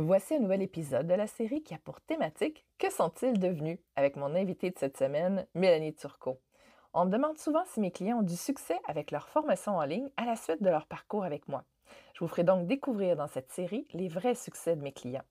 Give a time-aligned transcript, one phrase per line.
[0.00, 3.80] Voici un nouvel épisode de la série qui a pour thématique Que sont-ils devenus?
[3.96, 6.38] avec mon invité de cette semaine, Mélanie Turcot.
[6.94, 10.08] On me demande souvent si mes clients ont du succès avec leur formation en ligne
[10.16, 11.64] à la suite de leur parcours avec moi.
[12.14, 15.24] Je vous ferai donc découvrir dans cette série les vrais succès de mes clients.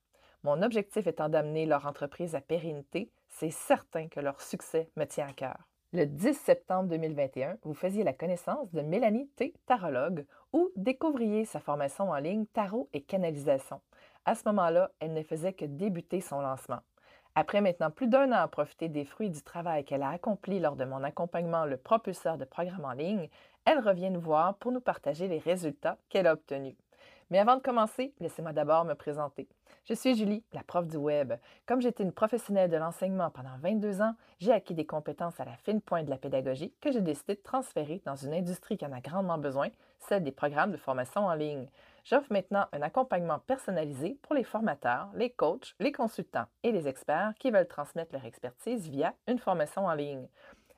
[0.43, 5.29] Mon objectif étant d'amener leur entreprise à pérennité, c'est certain que leur succès me tient
[5.29, 5.70] à cœur.
[5.94, 9.54] Le 10 septembre 2021, vous faisiez la connaissance de Mélanie T.
[9.65, 13.79] Tarologue ou découvriez sa formation en ligne Tarot et canalisation.
[14.28, 16.81] À ce moment-là, elle ne faisait que débuter son lancement.
[17.33, 20.75] Après maintenant plus d'un an à profiter des fruits du travail qu'elle a accompli lors
[20.75, 23.29] de mon accompagnement le propulseur de programme en ligne,
[23.63, 26.75] elle revient nous voir pour nous partager les résultats qu'elle a obtenus.
[27.29, 29.47] Mais avant de commencer, laissez-moi d'abord me présenter.
[29.85, 31.33] Je suis Julie, la prof du web.
[31.66, 35.55] Comme j'étais une professionnelle de l'enseignement pendant 22 ans, j'ai acquis des compétences à la
[35.55, 38.91] fine pointe de la pédagogie que j'ai décidé de transférer dans une industrie qui en
[38.91, 39.69] a grandement besoin,
[39.99, 41.67] celle des programmes de formation en ligne.
[42.09, 47.33] J'offre maintenant un accompagnement personnalisé pour les formateurs, les coachs, les consultants et les experts
[47.38, 50.25] qui veulent transmettre leur expertise via une formation en ligne.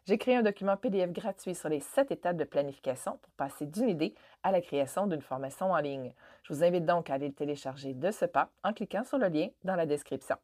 [0.08, 3.90] J'ai créé un document PDF gratuit sur les sept étapes de planification pour passer d'une
[3.90, 6.16] idée à la création d'une formation en ligne.
[6.42, 9.28] Je vous invite donc à aller le télécharger de ce pas en cliquant sur le
[9.28, 10.38] lien dans la description.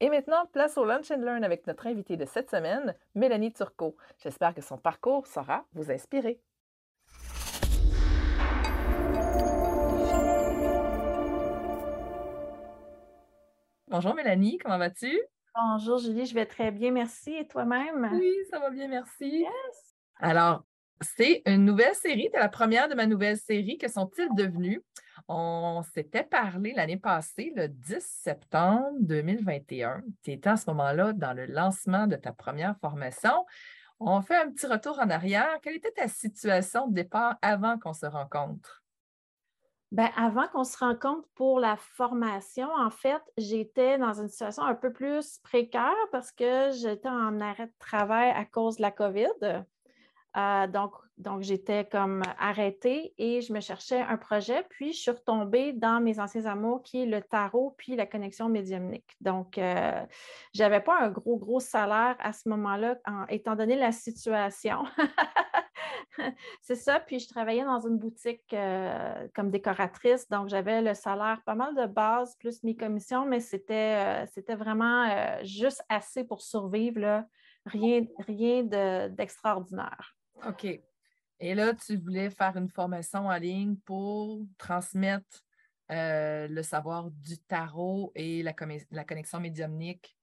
[0.00, 3.96] Et maintenant, place au Lunch and Learn avec notre invitée de cette semaine, Mélanie Turcot.
[4.16, 6.40] J'espère que son parcours saura vous inspirer.
[13.92, 15.20] Bonjour Mélanie, comment vas-tu?
[15.54, 17.34] Bonjour Julie, je vais très bien, merci.
[17.34, 18.08] Et toi-même?
[18.14, 19.44] Oui, ça va bien, merci.
[20.18, 20.64] Alors,
[21.02, 23.76] c'est une nouvelle série, c'est la première de ma nouvelle série.
[23.76, 24.80] Que sont-ils devenus?
[25.28, 30.00] On s'était parlé l'année passée, le 10 septembre 2021.
[30.22, 33.44] Tu étais à ce moment-là dans le lancement de ta première formation.
[34.00, 35.58] On fait un petit retour en arrière.
[35.62, 38.81] Quelle était ta situation de départ avant qu'on se rencontre?
[39.92, 44.74] Bien, avant qu'on se rencontre pour la formation, en fait, j'étais dans une situation un
[44.74, 49.28] peu plus précaire parce que j'étais en arrêt de travail à cause de la COVID.
[50.34, 54.64] Euh, donc, donc j'étais comme arrêtée et je me cherchais un projet.
[54.70, 58.48] Puis, je suis retombée dans mes anciens amours qui est le tarot puis la connexion
[58.48, 59.14] médiumnique.
[59.20, 60.02] Donc, euh,
[60.54, 62.96] je n'avais pas un gros, gros salaire à ce moment-là,
[63.28, 64.84] étant donné la situation.
[66.62, 67.00] c'est ça.
[67.00, 70.28] Puis je travaillais dans une boutique euh, comme décoratrice.
[70.28, 75.08] Donc, j'avais le salaire pas mal de base, plus mes commissions, mais c'était, euh, vraiment
[75.08, 77.24] euh, juste assez pour survivre.
[77.64, 78.64] Rien, rien
[79.08, 80.16] d'extraordinaire.
[80.46, 80.64] OK.
[80.64, 85.44] Et là, tu voulais faire une formation en ligne pour transmettre
[85.88, 90.16] le savoir du tarot et la connexion médiumnique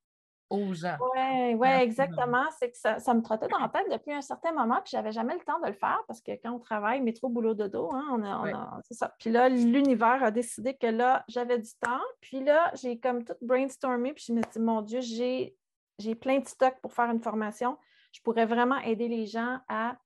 [0.50, 0.98] aux gens.
[1.16, 2.46] Oui, ouais, exactement.
[2.58, 5.36] C'est que ça, me trottait dans la tête depuis un certain moment, puis j'avais jamais
[5.36, 8.24] le temps de le faire parce que quand on travaille, métro, boulot, dodo, hein, on
[8.24, 9.14] a, c'est ça.
[9.20, 12.02] Puis là, l'univers a décidé que là, j'avais du temps.
[12.22, 15.56] Puis là, j'ai comme tout brainstormé, puis je me suis dit, mon Dieu, j'ai,
[16.00, 17.78] j'ai plein de stocks pour faire une formation.
[18.12, 19.98] Je pourrais vraiment aider les gens à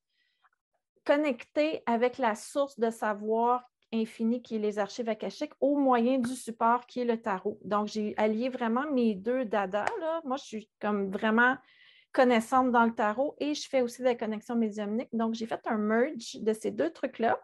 [1.06, 6.36] connecter avec la source de savoir infini qui est les archives akashiques au moyen du
[6.36, 7.60] support qui est le tarot.
[7.64, 9.86] Donc, j'ai allié vraiment mes deux dadas.
[10.00, 10.22] Là.
[10.26, 11.58] Moi, je suis comme vraiment
[12.12, 15.10] connaissante dans le tarot et je fais aussi des connexions médiumniques.
[15.14, 17.40] Donc, j'ai fait un merge de ces deux trucs-là.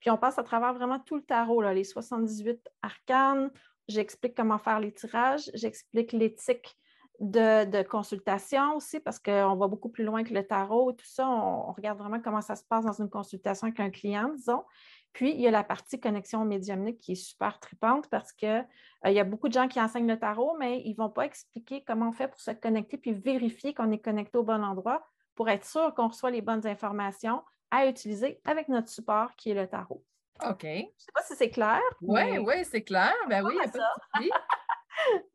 [0.00, 3.50] Puis, on passe à travers vraiment tout le tarot, là, les 78 arcanes.
[3.88, 5.50] J'explique comment faire les tirages.
[5.54, 6.76] J'explique l'éthique
[7.20, 11.28] de, consultation aussi, parce qu'on va beaucoup plus loin que le tarot et tout ça.
[11.28, 14.64] on, regarde vraiment comment ça se passe dans une consultation avec un client, disons.
[15.12, 18.66] Puis, il y a la partie connexion médiumnique qui est super tripante parce qu'il
[19.06, 21.24] euh, y a beaucoup de gens qui enseignent le tarot, mais ils ne vont pas
[21.24, 25.06] expliquer comment on fait pour se connecter puis vérifier qu'on est connecté au bon endroit
[25.34, 29.54] pour être sûr qu'on reçoit les bonnes informations à utiliser avec notre support qui est
[29.54, 30.04] le tarot.
[30.44, 30.62] OK.
[30.64, 31.80] Je ne sais pas si c'est clair.
[32.02, 33.14] Oui, oui, c'est clair.
[33.28, 34.34] Ben oui, il y a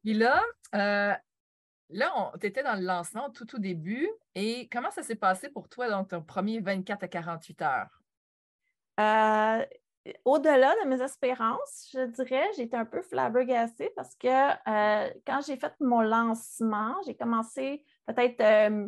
[0.04, 0.44] Puis là,
[0.76, 1.14] euh,
[1.92, 4.10] là, tu étais dans le lancement tout, tout début.
[4.36, 8.02] Et comment ça s'est passé pour toi dans ton premier 24 à 48 heures?
[9.00, 9.66] Euh,
[10.26, 15.58] au-delà de mes espérances, je dirais, j'étais un peu flabbergastée parce que euh, quand j'ai
[15.58, 18.88] fait mon lancement, j'ai commencé peut-être euh,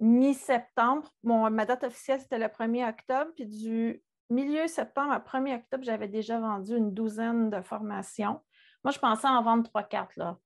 [0.00, 1.12] mi-septembre.
[1.22, 3.30] Ma date officielle, c'était le 1er octobre.
[3.36, 8.40] Puis du milieu septembre à 1er octobre, j'avais déjà vendu une douzaine de formations.
[8.82, 10.36] Moi, je pensais en vendre 3-4.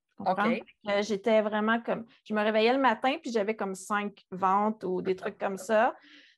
[1.01, 2.05] J'étais vraiment comme.
[2.25, 5.95] Je me réveillais le matin, puis j'avais comme cinq ventes ou des trucs comme ça.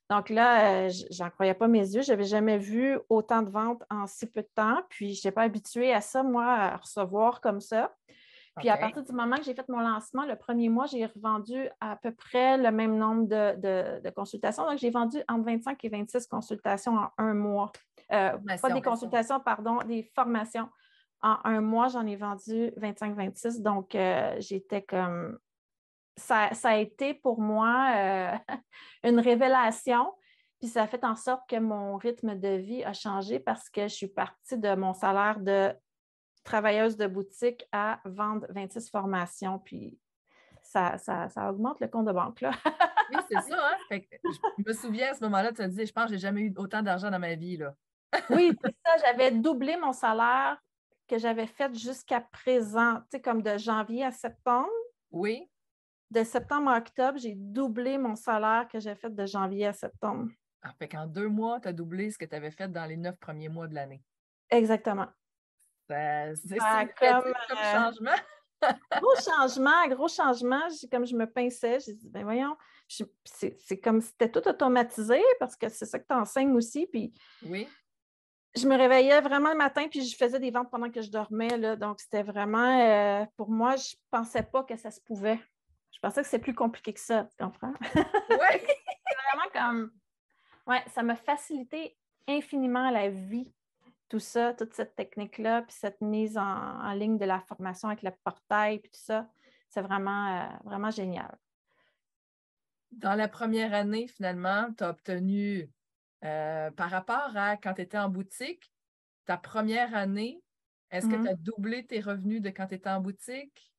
[0.09, 2.01] Donc là, euh, j'en croyais pas mes yeux.
[2.01, 4.81] Je n'avais jamais vu autant de ventes en si peu de temps.
[4.89, 7.93] Puis, je n'étais pas habituée à ça, moi, à recevoir comme ça.
[8.55, 11.69] Puis, à partir du moment que j'ai fait mon lancement, le premier mois, j'ai revendu
[11.79, 14.65] à peu près le même nombre de, consultations.
[14.65, 17.71] Donc, j'ai vendu entre 25 et 26 consultations en un mois.
[18.13, 20.69] Euh, pas des consultations, pardon, des formations
[21.21, 23.61] En un mois, j'en ai vendu 25-26.
[23.61, 25.37] Donc, euh, j'étais comme.
[26.15, 28.37] Ça, a été pour moi euh,
[29.03, 30.13] une révélation.
[30.59, 33.83] Puis ça a fait en sorte que mon rythme de vie a changé parce que
[33.83, 35.71] je suis partie de mon salaire de
[36.43, 39.59] travailleuse de boutique à vendre 26 formations.
[39.59, 39.99] Puis
[40.63, 42.41] ça, ça, augmente le compte de banque.
[42.41, 42.51] Là.
[43.11, 43.71] oui, c'est ça.
[43.91, 43.99] Hein?
[44.31, 46.41] je me souviens à ce moment-là, tu as dit, je pense que je n'ai jamais
[46.41, 47.57] eu autant d'argent dans ma vie.
[47.57, 47.75] Là.
[48.31, 48.97] oui, c'est ça.
[49.05, 50.57] J'avais doublé mon salaire
[51.07, 54.69] que j'avais fait jusqu'à présent, tu sais, comme de janvier à septembre.
[55.11, 55.49] Oui.
[56.11, 60.29] De septembre à octobre, j'ai doublé mon salaire que j'ai fait de janvier à septembre.
[60.61, 62.97] Ah, fait qu'en deux mois, tu as doublé ce que tu avais fait dans les
[62.97, 64.03] neuf premiers mois de l'année.
[64.49, 65.07] Exactement.
[65.89, 66.57] C'est
[66.97, 67.33] comme, euh,
[67.73, 68.15] changement.
[68.91, 70.61] gros changement, gros changement.
[70.91, 72.57] Comme je me pinçais, j'ai dit, ben voyons,
[72.87, 76.87] c'est comme si c'était tout automatisé parce que c'est ça que tu enseignes aussi.
[76.87, 77.13] Puis
[77.45, 77.67] oui
[78.57, 81.57] je me réveillais vraiment le matin, puis je faisais des ventes pendant que je dormais.
[81.57, 85.39] Là, donc, c'était vraiment, euh, pour moi, je ne pensais pas que ça se pouvait.
[85.91, 87.73] Je pensais que c'était plus compliqué que ça, tu comprends?
[88.29, 88.59] Oui!
[88.59, 89.91] c'est vraiment comme,
[90.67, 93.53] ouais, ça m'a facilité infiniment la vie,
[94.09, 98.11] tout ça, toute cette technique-là, puis cette mise en, ligne de la formation avec le
[98.23, 99.27] portail, puis tout ça.
[99.69, 101.37] C'est vraiment, euh, vraiment génial.
[102.91, 105.69] Dans la première année, finalement, tu as obtenu
[106.23, 108.71] euh, par rapport à quand tu étais en boutique,
[109.25, 110.41] ta première année,
[110.89, 111.23] est-ce que mm-hmm.
[111.23, 113.73] tu as doublé tes revenus de quand tu étais en boutique?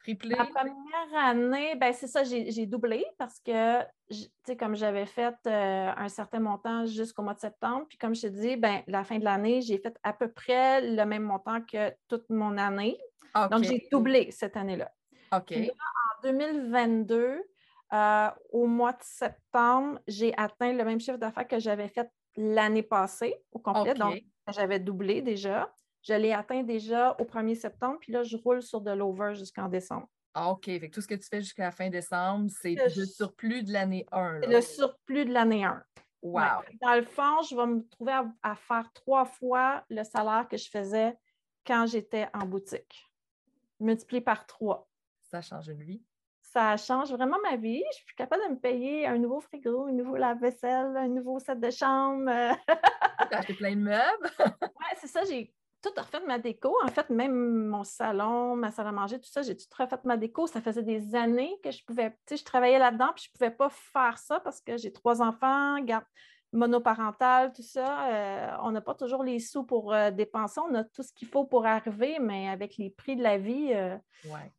[0.00, 0.36] Triplé?
[0.36, 5.34] La première année, ben c'est ça, j'ai doublé parce que, tu sais, comme j'avais fait
[5.46, 9.04] euh, un certain montant jusqu'au mois de septembre, puis comme je te dis, ben, la
[9.04, 12.98] fin de l'année, j'ai fait à peu près le même montant que toute mon année.
[13.50, 14.90] Donc, j'ai doublé cette année-là.
[15.32, 15.52] OK.
[15.52, 17.42] en 2022,
[17.92, 22.82] euh, au mois de septembre, j'ai atteint le même chiffre d'affaires que j'avais fait l'année
[22.82, 23.94] passée au complet.
[23.94, 25.72] Donc, j'avais doublé déjà.
[26.02, 29.68] Je l'ai atteint déjà au 1er septembre, puis là, je roule sur de l'over jusqu'en
[29.68, 30.06] décembre.
[30.34, 30.66] Ah, OK.
[30.66, 34.06] Fait tout ce que tu fais jusqu'à la fin décembre, c'est le surplus de l'année
[34.12, 34.40] 1.
[34.42, 35.82] C'est le surplus de l'année 1.
[36.22, 36.62] Wow.
[36.80, 40.68] Dans le fond, je vais me trouver à, faire trois fois le salaire que je
[40.68, 41.16] faisais
[41.66, 43.04] quand j'étais en boutique.
[43.80, 44.88] Multiplié par trois.
[45.22, 46.02] Ça change une vie
[46.52, 47.82] ça change vraiment ma vie.
[47.92, 51.60] Je suis capable de me payer un nouveau frigo, un nouveau lave-vaisselle, un nouveau set
[51.60, 52.30] de chambre.
[52.66, 54.30] T'as acheté plein de meubles?
[54.62, 55.24] oui, c'est ça.
[55.24, 55.52] J'ai
[55.82, 56.74] tout refait ma déco.
[56.84, 60.16] En fait, même mon salon, ma salle à manger, tout ça, j'ai tout refait ma
[60.16, 60.46] déco.
[60.46, 63.32] Ça faisait des années que je pouvais, tu sais, je travaillais là-dedans, puis je ne
[63.38, 66.04] pouvais pas faire ça parce que j'ai trois enfants, garde
[66.52, 68.08] monoparental, tout ça.
[68.08, 70.60] Euh, on n'a pas toujours les sous pour euh, dépenser.
[70.60, 73.72] On a tout ce qu'il faut pour arriver, mais avec les prix de la vie,
[73.74, 73.96] euh,
[74.26, 74.52] ouais.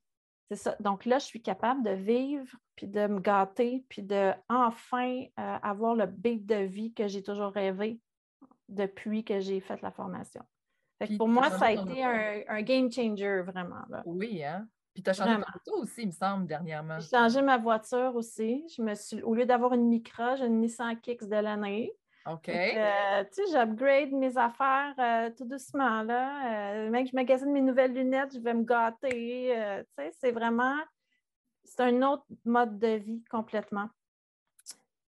[0.50, 0.76] C'est ça.
[0.80, 5.58] Donc là, je suis capable de vivre, puis de me gâter, puis de enfin euh,
[5.62, 8.00] avoir le beat de vie que j'ai toujours rêvé
[8.68, 10.42] depuis que j'ai fait la formation.
[11.18, 13.82] pour moi, ça a été un, game changer, vraiment.
[14.06, 14.68] Oui, hein?
[14.94, 17.00] Puis tu as changé ta voiture aussi, il me semble, dernièrement.
[17.00, 18.66] J'ai changé ma voiture aussi.
[18.76, 21.92] Je me suis, au lieu d'avoir une Micra, j'ai une Nissan Kicks de l'année.
[22.34, 22.50] OK.
[22.50, 26.04] Euh, tu sais, j'upgrade mes affaires euh, tout doucement.
[26.04, 26.84] Là.
[26.84, 29.84] Euh, même que je magasine mes nouvelles lunettes, je vais me gâter.
[29.98, 30.78] tu sais, c'est vraiment.
[31.64, 33.90] C'est un autre mode de vie complètement.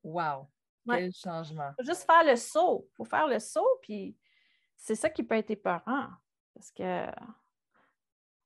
[0.02, 0.48] Wow!
[0.88, 1.70] Quel changement.
[1.78, 2.86] Il faut juste faire le saut.
[2.92, 4.16] Il faut faire le saut, puis
[4.76, 6.08] c'est ça qui peut être épeurant.
[6.54, 7.06] Parce que.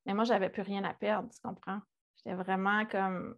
[0.05, 1.81] Mais moi, j'avais plus rien à perdre, tu comprends?
[2.17, 3.37] J'étais vraiment comme.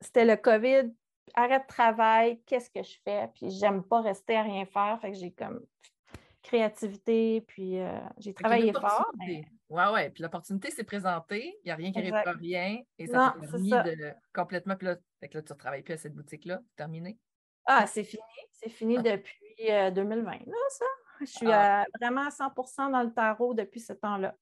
[0.00, 0.92] C'était le COVID,
[1.34, 3.28] arrête de travail, qu'est-ce que je fais?
[3.34, 4.98] Puis j'aime pas rester à rien faire.
[5.00, 5.60] Fait que j'ai comme
[6.42, 9.10] créativité, puis euh, j'ai travaillé fort.
[9.18, 10.10] Oui, Oui, oui.
[10.10, 12.78] Puis l'opportunité s'est présentée, il n'y a rien qui arrive rien.
[12.98, 14.76] Et ça t'a permis de complètement.
[14.76, 17.18] Puis là, fait que là, tu ne travailles plus à cette boutique-là, terminé.
[17.66, 18.22] Ah, c'est fini.
[18.52, 19.02] C'est fini ah.
[19.02, 20.84] depuis 2020, euh, là, ça.
[21.20, 21.84] Je suis ah.
[22.00, 24.34] vraiment à 100% dans le tarot depuis ce temps-là.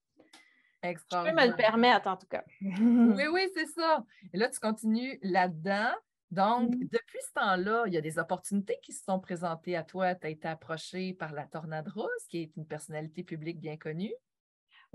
[0.83, 2.43] Je peux me le permettre, en tout cas.
[2.61, 4.03] oui, oui, c'est ça.
[4.33, 5.91] Et là, tu continues là-dedans.
[6.31, 6.79] Donc, mmh.
[6.91, 10.15] depuis ce temps-là, il y a des opportunités qui se sont présentées à toi.
[10.15, 14.13] Tu as été approchée par la Tornade Rousse, qui est une personnalité publique bien connue.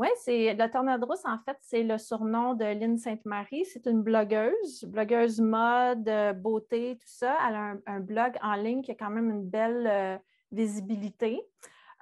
[0.01, 3.67] Oui, c'est la Tornade Rousse, en fait, c'est le surnom de Lynne Sainte-Marie.
[3.67, 7.37] C'est une blogueuse, blogueuse mode, euh, beauté, tout ça.
[7.47, 10.17] Elle a un, blog en ligne qui a quand même une belle euh,
[10.53, 11.39] visibilité.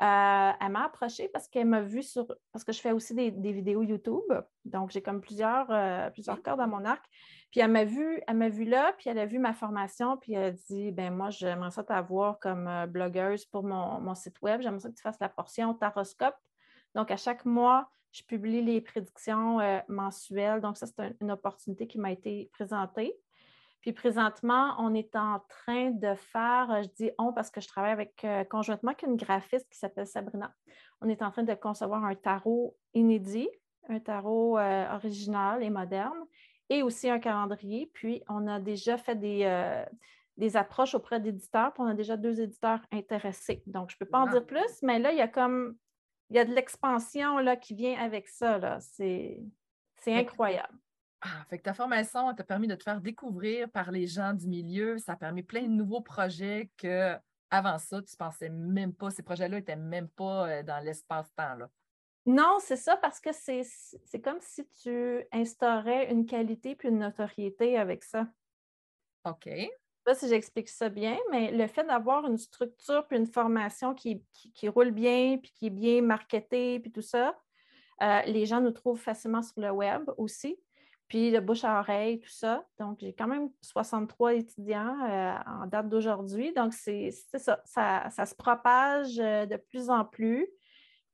[0.00, 2.32] Euh, elle m'a approchée parce qu'elle m'a vu sur.
[2.52, 4.32] Parce que je fais aussi des, vidéos YouTube.
[4.64, 5.66] Donc, j'ai comme plusieurs,
[6.12, 7.04] plusieurs cordes à mon arc.
[7.50, 10.34] Puis elle m'a vu, elle m'a vu là, puis elle a vu ma formation, puis
[10.34, 14.60] elle a dit ben moi, j'aimerais ça t'avoir comme euh, blogueuse pour mon, site web.
[14.60, 16.36] J'aimerais ça que tu fasses la portion taroscope.
[16.94, 20.60] Donc, à chaque mois, je publie les prédictions euh, mensuelles.
[20.60, 23.14] Donc, ça, c'est une opportunité qui m'a été présentée.
[23.80, 27.68] Puis présentement, on est en train de faire, euh, je dis on parce que je
[27.68, 30.52] travaille avec conjointement avec une graphiste qui s'appelle Sabrina.
[31.00, 33.48] On est en train de concevoir un tarot inédit,
[33.88, 36.18] un tarot original et moderne,
[36.68, 37.90] et aussi un calendrier.
[37.92, 39.84] Puis on a déjà fait des,
[40.36, 43.62] des approches auprès d'éditeurs, puis on a déjà deux éditeurs intéressés.
[43.66, 45.76] Donc, je ne peux pas en dire plus, mais là, il y a comme
[46.30, 48.78] il y a de l'expansion qui vient avec ça.
[48.80, 49.42] C'est
[50.06, 50.78] incroyable.
[51.20, 54.46] Ah, fait que ta formation t'a permis de te faire découvrir par les gens du
[54.46, 54.98] milieu.
[54.98, 57.16] Ça a permis plein de nouveaux projets que
[57.50, 61.56] avant ça, tu ne pensais même pas, ces projets-là n'étaient même pas euh, dans l'espace-temps.
[62.28, 67.78] Non, c'est ça, parce que c'est comme si tu instaurais une qualité puis une notoriété
[67.78, 68.26] avec ça.
[69.24, 69.46] OK.
[69.46, 69.70] Je ne sais
[70.04, 74.22] pas si j'explique ça bien, mais le fait d'avoir une structure puis une formation qui,
[74.32, 77.34] qui, roule bien, puis qui est bien marketée, puis tout ça,
[78.02, 80.58] euh, les gens nous trouvent facilement sur le web aussi
[81.08, 82.64] puis le bouche à oreille, tout ça.
[82.78, 86.52] Donc, j'ai quand même 63 étudiants euh, en date d'aujourd'hui.
[86.52, 90.46] Donc, c'est ça, ça, se propage euh, de plus en plus.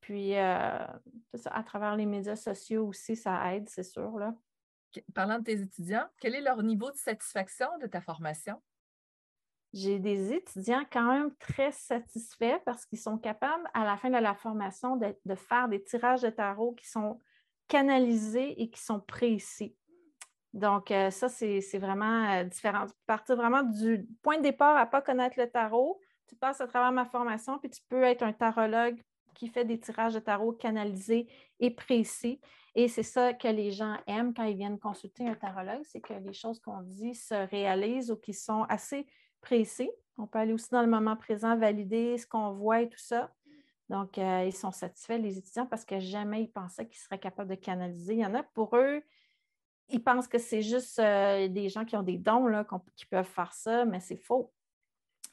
[0.04, 0.86] Puis, euh,
[1.32, 4.18] ça, à travers les médias sociaux aussi, ça aide, c'est sûr.
[4.18, 4.34] Là.
[5.14, 8.60] Parlant de tes étudiants, quel est leur niveau de satisfaction de ta formation?
[9.72, 14.18] J'ai des étudiants quand même très satisfaits parce qu'ils sont capables, à la fin de
[14.18, 17.18] la formation, de, de faire des tirages de tarot qui sont
[17.66, 19.74] canalisés et qui sont précis.
[20.52, 22.84] Donc, euh, ça, c'est vraiment euh, différent.
[22.84, 25.98] Tu partir vraiment du point de départ à ne pas connaître le tarot.
[26.28, 29.02] Tu passes à travers ma formation, puis tu peux être un tarologue
[29.34, 31.26] qui fait des tirages de tarot canalisés
[31.60, 32.40] et précis.
[32.74, 36.14] Et c'est ça que les gens aiment quand ils viennent consulter un tarologue, c'est que
[36.14, 39.06] les choses qu'on dit se réalisent ou qui sont assez
[39.40, 39.90] précis.
[40.16, 43.32] On peut aller aussi dans le moment présent, valider ce qu'on voit et tout ça.
[43.90, 47.50] Donc, euh, ils sont satisfaits, les étudiants, parce que jamais ils pensaient qu'ils seraient capables
[47.50, 48.14] de canaliser.
[48.14, 49.02] Il y en a pour eux,
[49.88, 53.26] ils pensent que c'est juste euh, des gens qui ont des dons là, qui peuvent
[53.26, 54.52] faire ça, mais c'est faux.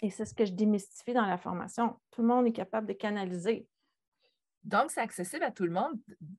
[0.01, 1.96] Et c'est ce que je démystifie dans la formation.
[2.12, 3.67] Tout le monde est capable de canaliser.
[4.63, 5.94] Donc, c'est accessible à tout le monde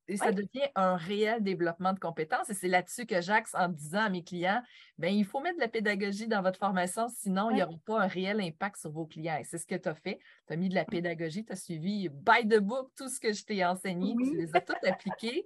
[0.06, 2.48] et ça devient un réel développement de compétences.
[2.50, 4.62] Et c'est là-dessus que j'axe en disant à mes clients,
[4.96, 8.02] bien, il faut mettre de la pédagogie dans votre formation, sinon il n'y aura pas
[8.02, 9.38] un réel impact sur vos clients.
[9.40, 10.20] Et c'est ce que tu as fait.
[10.46, 13.32] Tu as mis de la pédagogie, tu as suivi by the book tout ce que
[13.32, 15.44] je t'ai enseigné, tu les as toutes appliquées.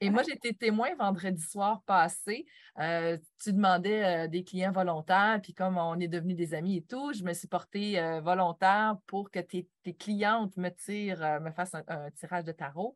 [0.00, 2.46] Et moi, j'étais témoin vendredi soir passé.
[2.78, 6.82] Euh, tu demandais euh, des clients volontaires, puis comme on est devenus des amis et
[6.82, 9.66] tout, je me suis portée euh, volontaire pour que tes,
[9.98, 12.94] clientes me tirent, me fassent un, tirage de tarot.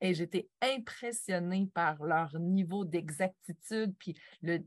[0.00, 4.58] Et j'étais impressionnée par leur niveau d'exactitude, puis le,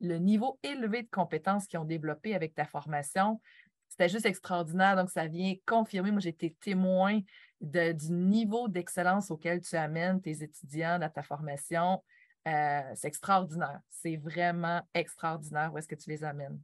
[0.00, 3.40] le, niveau élevé de compétences qu'ils ont développé avec ta formation.
[3.88, 4.96] C'était juste extraordinaire.
[4.96, 6.10] Donc, ça vient confirmer.
[6.10, 7.20] Moi, j'étais témoin
[7.64, 12.02] du niveau d'excellence auquel tu amènes tes étudiants dans ta formation.
[12.46, 13.80] Euh, c'est extraordinaire.
[13.88, 16.60] C'est vraiment extraordinaire où est-ce que tu les amènes.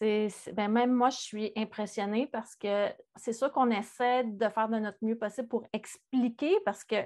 [0.00, 4.78] Ben même moi, je suis impressionnée parce que c'est sûr qu'on essaie de faire de
[4.78, 6.96] notre mieux possible pour expliquer parce que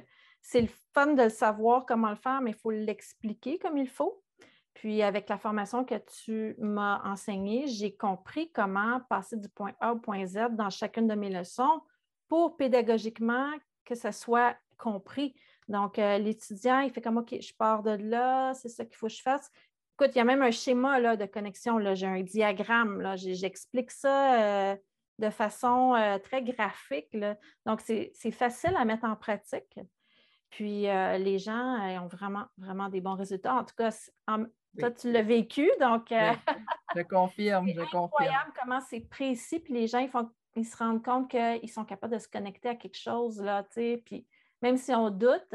[0.43, 3.89] c'est le fun de le savoir comment le faire, mais il faut l'expliquer comme il
[3.89, 4.23] faut.
[4.75, 5.95] Puis avec la formation que
[6.25, 11.07] tu m'as enseignée, j'ai compris comment passer du point A au point Z dans chacune
[11.07, 11.81] de mes leçons
[12.33, 13.51] pour pédagogiquement
[13.85, 15.35] que ça soit compris.
[15.69, 19.09] Donc, euh, l'étudiant, il fait comme OK, je pars de là, c'est ça qu'il faut
[19.09, 19.51] que je fasse.
[19.99, 23.17] Écoute, il y a même un schéma là, de connexion, là, j'ai un diagramme, là,
[23.17, 24.77] j'explique ça euh,
[25.19, 27.15] de façon euh, très graphique.
[27.67, 29.79] Donc, c'est facile à mettre en pratique.
[30.49, 33.57] Puis, les gens ont vraiment, vraiment des bons résultats.
[33.57, 33.91] En tout cas,
[34.79, 36.07] toi, tu l'as vécu, donc.
[36.97, 37.91] je confirme, je confirme.
[37.93, 41.71] C'est incroyable comment c'est précis, puis les gens, ils font ils se rendent compte qu'ils
[41.71, 44.27] sont capables de se connecter à quelque chose, là, puis
[44.61, 45.55] même si on doute,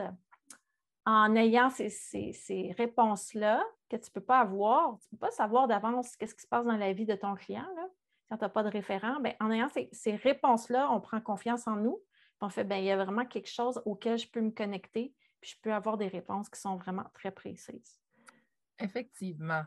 [1.06, 5.68] en ayant ces, réponses-là que tu ne peux pas avoir, tu ne peux pas savoir
[5.68, 7.88] d'avance qu'est-ce qui se passe dans la vie de ton client, là,
[8.30, 11.78] quand tu n'as pas de référent, bien, en ayant ces, réponses-là, on prend confiance en
[11.78, 12.02] nous,
[12.42, 15.52] on fait, bien, il y a vraiment quelque chose auquel je peux me connecter, puis
[15.52, 18.02] je peux avoir des réponses qui sont vraiment très précises.
[18.78, 19.64] Effectivement.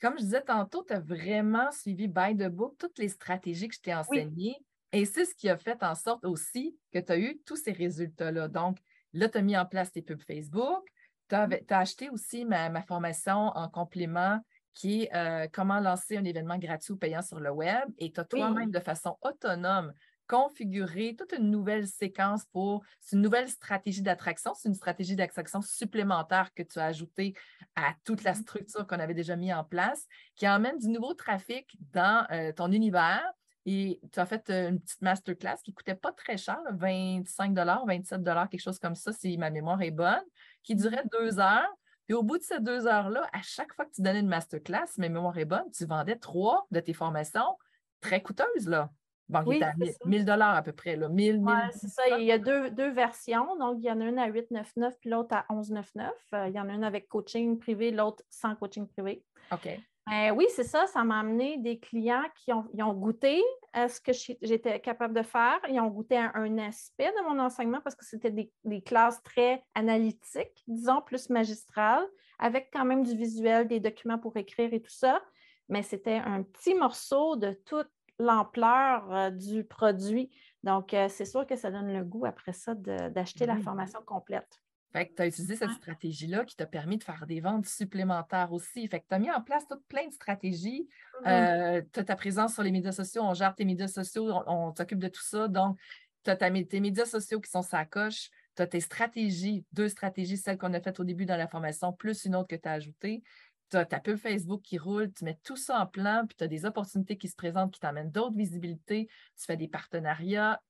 [0.00, 3.74] Comme je disais tantôt, tu as vraiment suivi by the book toutes les stratégies que
[3.74, 4.56] je t'ai enseignées.
[4.92, 7.72] Et c'est ce qui a fait en sorte aussi que tu as eu tous ces
[7.72, 8.48] résultats-là.
[8.48, 8.78] Donc,
[9.12, 10.84] là, tu as mis en place tes pubs Facebook.
[11.28, 14.40] Tu as, acheté aussi ma, formation en complément
[14.74, 17.88] qui est euh, comment lancer un événement gratuit ou payant sur le web.
[17.98, 19.92] Et tu as toi-même, de façon autonome,
[20.30, 25.60] configurer toute une nouvelle séquence pour, c'est une nouvelle stratégie d'attraction, c'est une stratégie d'attraction
[25.60, 27.34] supplémentaire que tu as ajoutée
[27.74, 28.42] à toute la mm-hmm.
[28.42, 30.06] structure qu'on avait déjà mis en place,
[30.36, 33.24] qui emmène du nouveau trafic dans euh, ton univers.
[33.66, 37.52] Et tu as fait euh, une petite masterclass qui ne coûtait pas très cher, 25
[37.52, 40.22] 27 quelque chose comme ça, si ma mémoire est bonne,
[40.62, 41.74] qui durait deux heures.
[42.06, 44.86] Puis au bout de ces deux heures-là, à chaque fois que tu donnais une masterclass,
[44.86, 47.58] si ma mémoire est bonne, tu vendais trois de tes formations
[48.00, 48.90] très coûteuses, là.
[49.30, 49.72] Bon, oui, à
[50.06, 51.08] 1000 dollars à peu près, là.
[51.08, 51.40] 1000,
[51.72, 52.18] c'est ça.
[52.18, 53.56] Il y a deux, deux, versions.
[53.56, 56.12] Donc, il y en a une à 899 puis l'autre à 1199.
[56.34, 59.22] Euh, il y en a une avec coaching privé, l'autre sans coaching privé.
[59.52, 59.68] OK.
[60.08, 60.88] Ben oui, c'est ça.
[60.88, 63.40] Ça m'a amené des clients qui ont, ont goûté
[63.72, 64.10] à ce que
[64.42, 65.60] j'étais capable de faire.
[65.68, 69.22] Ils ont goûté à un aspect de mon enseignement parce que c'était des, des, classes
[69.22, 72.04] très analytiques, disons, plus magistrales,
[72.40, 75.22] avec quand même du visuel, des documents pour écrire et tout ça.
[75.68, 80.30] Mais c'était un petit morceau de toute l'ampleur euh, du produit.
[80.62, 84.60] Donc, euh, c'est sûr que ça donne le goût après ça d'acheter la formation complète.
[84.92, 88.52] Fait que tu as utilisé cette stratégie-là qui t'a permis de faire des ventes supplémentaires
[88.52, 88.86] aussi.
[88.88, 90.88] Fait que tu as mis en place toute plein de stratégies.
[91.22, 91.78] Mm-hmm.
[91.78, 94.74] Euh, tu as ta présence sur les médias sociaux, on gère tes médias sociaux, on,
[94.74, 95.46] s'occupe de tout ça.
[95.46, 95.78] Donc,
[96.24, 100.36] tu as tes médias sociaux qui sont sa coche, tu as tes stratégies, deux stratégies,
[100.36, 102.72] celles qu'on a faites au début dans la formation, plus une autre que tu as
[102.72, 103.22] ajoutée
[103.70, 106.44] tu as ta pub Facebook qui roule, tu mets tout ça en plan, puis tu
[106.44, 109.08] as des opportunités qui se présentent, qui t'amènent d'autres visibilités,
[109.38, 110.60] tu fais des partenariats,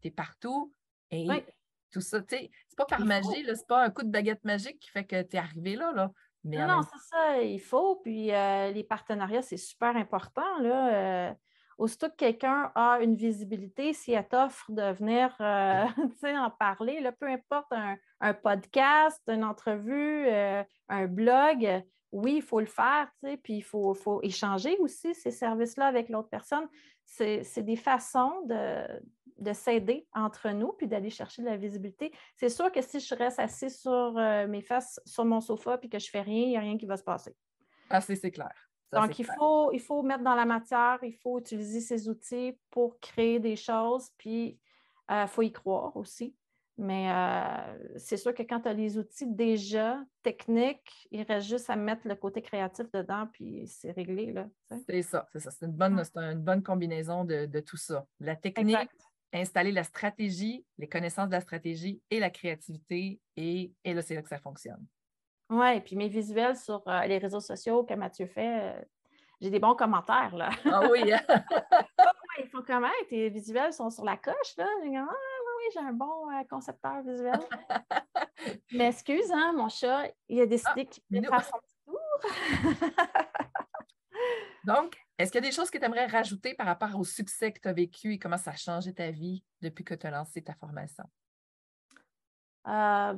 [0.00, 0.72] tu es partout.
[1.10, 1.28] Et
[1.92, 4.44] tout ça, tu sais, c'est pas par magie, ce c'est pas un coup de baguette
[4.44, 5.92] magique qui fait que tu es arrivé là.
[5.92, 6.10] là.
[6.44, 7.96] non, non, c'est ça, il faut.
[7.96, 10.58] Puis euh, les partenariats, c'est super important.
[10.60, 11.28] Là.
[11.28, 11.34] Euh,
[11.78, 15.84] aussitôt que quelqu'un a une visibilité, si elle t'offre de venir euh,
[16.38, 20.28] en parler, là, peu importe un, un, podcast, une entrevue,
[20.88, 23.10] un blog, oui, il faut le faire,
[23.42, 26.68] puis il faut, échanger aussi ces services-là avec l'autre personne.
[27.04, 32.12] C'est des façons de, s'aider entre nous, puis d'aller chercher de la visibilité.
[32.36, 35.88] C'est sûr que si je reste assis sur euh, mes fesses sur mon sofa, puis
[35.88, 37.36] que je ne fais rien, il n'y a rien qui va se passer.
[37.90, 38.52] Ah, c'est clair.
[38.92, 42.98] Donc, il faut, il faut mettre dans la matière, il faut utiliser ces outils pour
[43.00, 44.58] créer des choses, puis
[45.08, 46.34] il euh, faut y croire aussi.
[46.78, 51.70] Mais euh, c'est sûr que quand tu as les outils déjà techniques, il reste juste
[51.70, 54.34] à mettre le côté créatif dedans, puis c'est réglé.
[54.86, 55.50] C'est ça, c'est ça.
[55.50, 58.06] C'est une bonne, une bonne combinaison de, tout ça.
[58.20, 58.90] La technique,
[59.32, 64.14] installer la stratégie, les connaissances de la stratégie et la créativité, et, et là, c'est
[64.14, 64.84] là que ça fonctionne.
[65.48, 68.80] Oui, et puis mes visuels sur euh, les réseaux sociaux que Mathieu fait, euh,
[69.40, 70.34] j'ai des bons commentaires.
[70.34, 70.50] Là.
[70.64, 71.12] Ah oui!
[72.38, 72.88] Ils font comment?
[73.08, 74.56] Tes visuels sont sur la coche.
[74.58, 74.66] Là
[75.72, 77.38] j'ai un bon euh, concepteur visuel.
[78.72, 82.00] Mais excuse, hein, mon chat, il a décidé ah, qu'il voulait faire son petit tour.
[84.64, 87.52] Donc, est-ce qu'il y a des choses que tu aimerais rajouter par rapport au succès
[87.52, 90.10] que tu as vécu et comment ça a changé ta vie depuis que tu as
[90.10, 91.04] lancé ta formation?
[92.66, 93.14] Euh,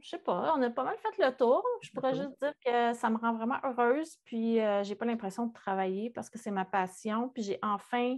[0.00, 1.62] je sais pas, on a pas mal fait le tour.
[1.82, 5.46] Je pourrais juste dire que ça me rend vraiment heureuse, puis euh, j'ai pas l'impression
[5.46, 8.16] de travailler parce que c'est ma passion, puis j'ai enfin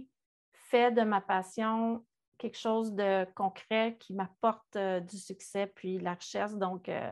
[0.53, 2.05] fait de ma passion
[2.43, 6.53] quelque chose de concret qui m'apporte euh, du succès puis la richesse.
[6.55, 7.09] Donc, euh,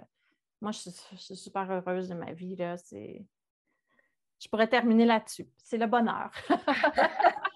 [0.60, 2.58] moi, je suis, super heureuse de ma vie.
[2.58, 2.76] Là.
[2.92, 5.48] Je pourrais terminer là-dessus.
[5.58, 6.32] C'est le bonheur.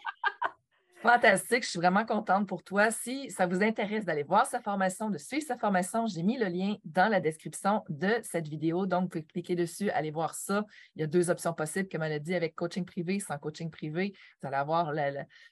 [1.06, 2.90] Fantastique, je suis vraiment contente pour toi.
[2.90, 6.48] Si ça vous intéresse d'aller voir sa formation, de suivre sa formation, j'ai mis le
[6.48, 8.88] lien dans la description de cette vidéo.
[8.88, 10.66] Donc, vous pouvez cliquer dessus, aller voir ça.
[10.96, 13.70] Il y a deux options possibles, comme elle a dit, avec coaching privé, sans coaching
[13.70, 14.16] privé.
[14.42, 14.92] Vous allez avoir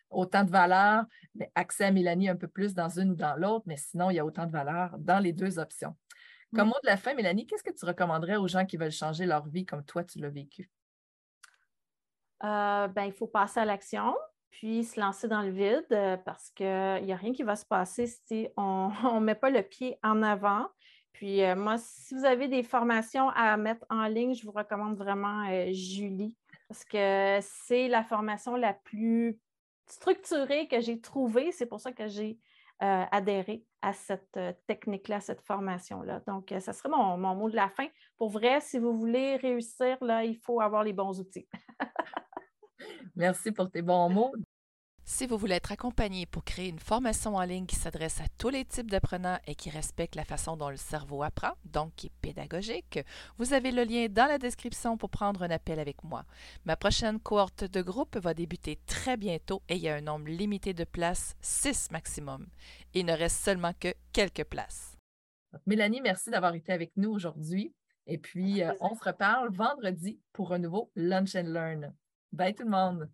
[0.09, 3.65] autant de valeur, mais accès à Mélanie un peu plus dans une ou dans l'autre,
[3.67, 5.95] mais sinon, il y a autant de valeur dans les deux options.
[6.55, 9.27] Comme mot de la fin, Mélanie, qu'est-ce que tu recommanderais aux gens qui veulent changer
[9.27, 10.71] leur vie comme toi, tu l'as vécu?
[12.43, 14.15] Euh, ben, il faut passer à l'action
[14.53, 17.65] puis se lancer dans le vide euh, parce qu'il n'y a rien qui va se
[17.65, 20.67] passer si on ne met pas le pied en avant.
[21.11, 24.95] Puis euh, moi, si vous avez des formations à mettre en ligne, je vous recommande
[24.95, 26.37] vraiment euh, Julie
[26.67, 29.39] parce que c'est la formation la plus
[29.87, 31.51] structurée que j'ai trouvée.
[31.51, 32.37] C'est pour ça que j'ai
[32.79, 34.37] adhéré à cette
[34.67, 36.21] technique-là, cette formation-là.
[36.27, 37.87] Donc, ça serait mon, mon, mot de la fin.
[38.17, 41.47] Pour vrai, si vous voulez réussir, là, il faut avoir les bons outils.
[43.15, 44.33] Merci pour tes bons mots.
[45.05, 48.47] Si vous voulez être accompagné pour créer une formation en ligne qui s'adresse à tous
[48.47, 52.11] les types d'apprenants et qui respecte la façon dont le cerveau apprend, donc qui est
[52.21, 52.99] pédagogique,
[53.37, 56.23] vous avez le lien dans la description pour prendre un appel avec moi.
[56.63, 60.29] Ma prochaine cohorte de groupe va débuter très bientôt et il y a un nombre
[60.29, 62.47] limité de places, 6 maximum.
[62.93, 64.97] Il ne reste seulement que quelques places.
[65.67, 67.73] Mélanie, merci d'avoir été avec nous aujourd'hui.
[68.07, 71.93] Et puis, euh, on se reparle vendredi pour un nouveau Lunch and Learn.
[72.35, 73.13] bij in mijn handen.